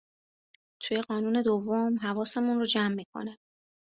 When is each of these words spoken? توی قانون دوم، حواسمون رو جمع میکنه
توی 0.81 1.01
قانون 1.01 1.41
دوم، 1.41 1.97
حواسمون 1.97 2.59
رو 2.59 2.65
جمع 2.65 2.95
میکنه 2.95 3.37